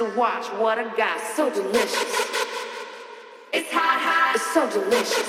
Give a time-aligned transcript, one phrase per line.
[0.00, 1.20] to watch what I got.
[1.36, 1.92] So delicious.
[3.52, 4.32] It's hot, hot.
[4.34, 5.28] It's so delicious.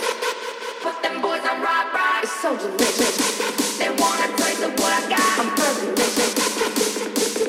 [0.81, 2.23] Put them boys on rock, rock.
[2.23, 3.77] It's so delicious.
[3.77, 5.39] They wanna taste of what I got.
[5.39, 6.33] I'm delicious.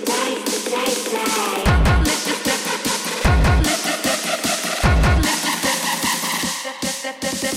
[0.04, 1.72] Taste, taste, taste.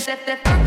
[0.06, 0.65] Fergalicious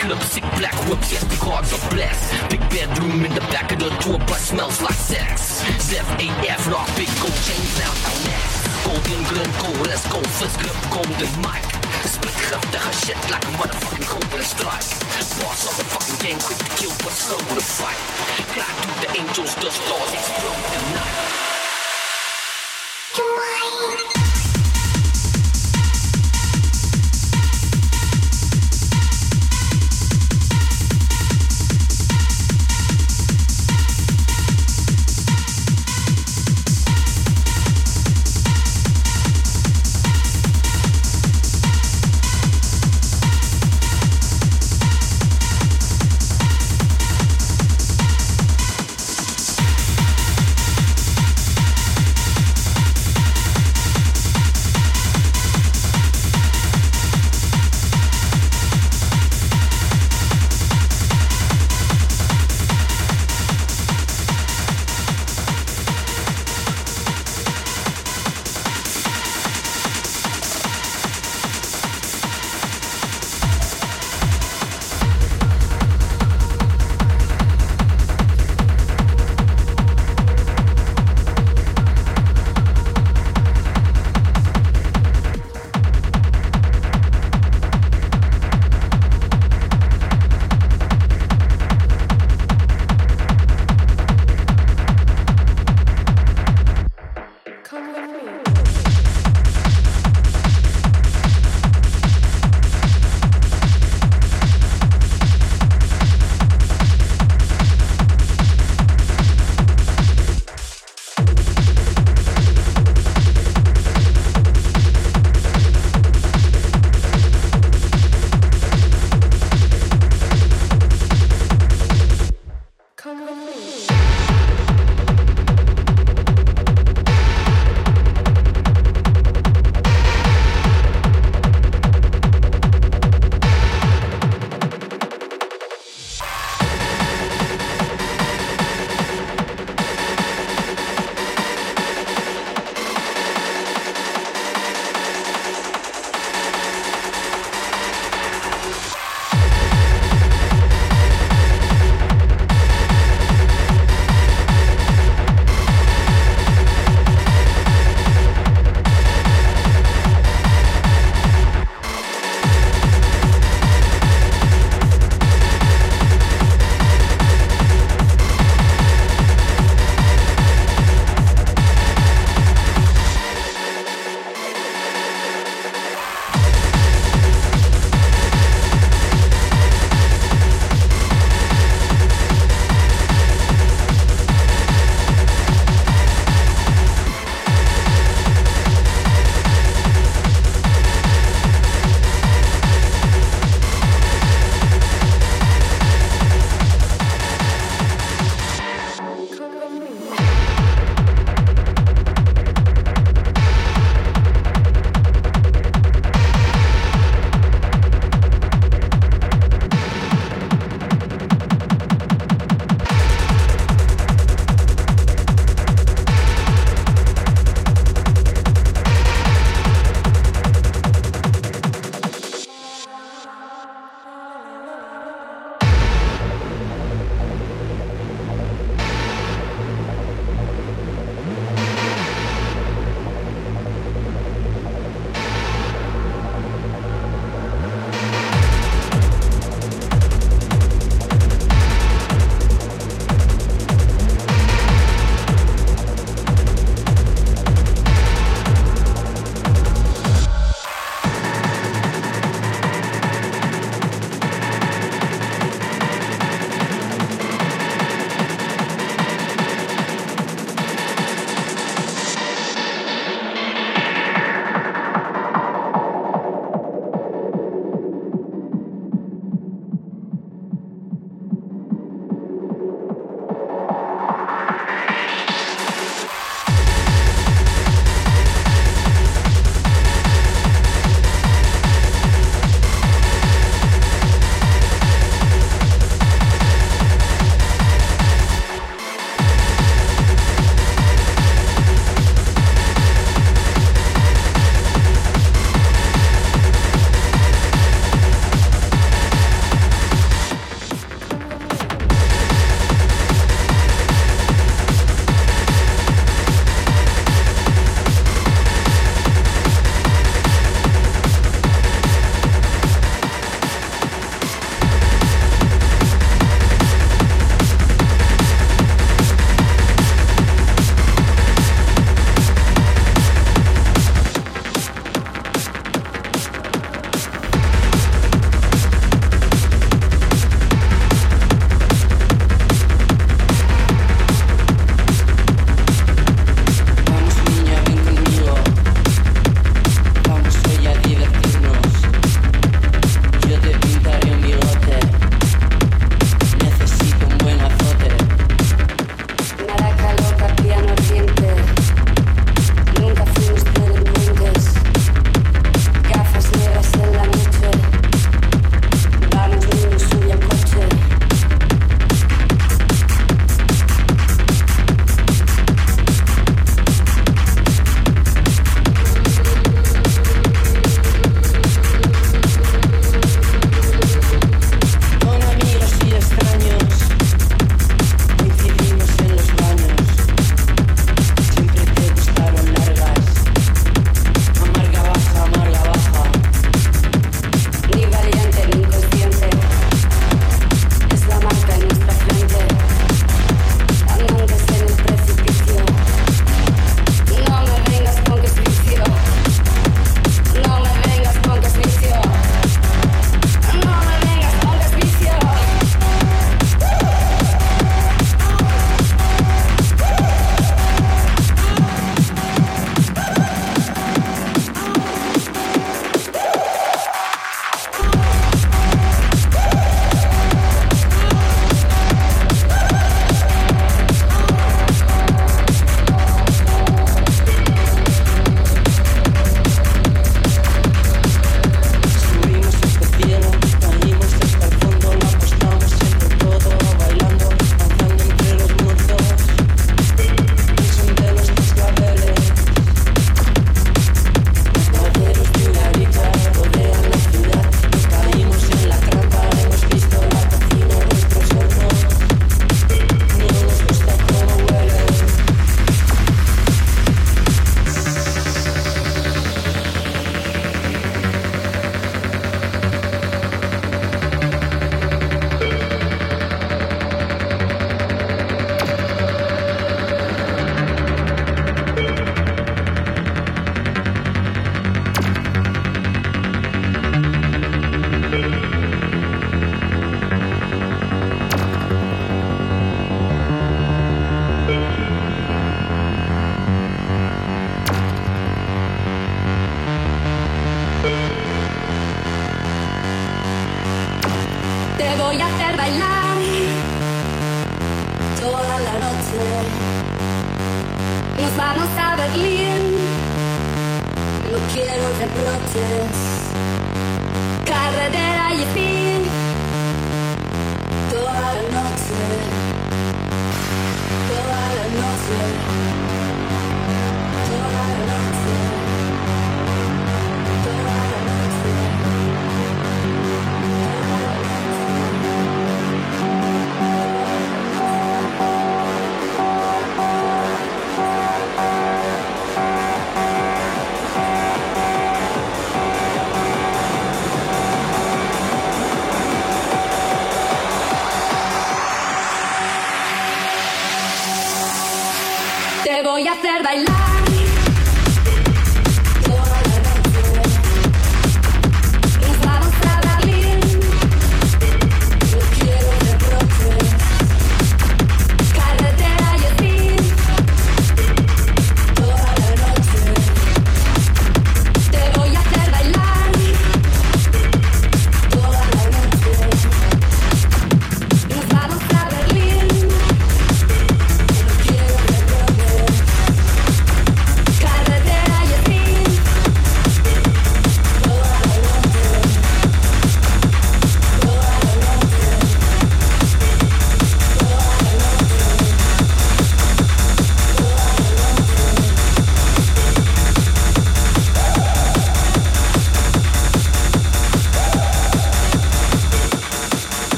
[0.00, 2.50] club, sick black whips, yes, the cards are blessed.
[2.50, 5.60] Big bedroom in the back of the tour bus smells like sex.
[5.78, 8.56] Zef AF, rock, big gold chains out our necks.
[8.84, 9.20] Golden
[9.60, 11.64] gold, let's go, first grip, golden mic.
[12.08, 14.88] Split griftige shit like a motherfucking golden strike.
[15.40, 18.00] Boss of the fucking game, quick to kill, but slow to fight.
[18.56, 21.50] Glide through the angels, the stars explode tonight.
[23.16, 24.19] You're mine.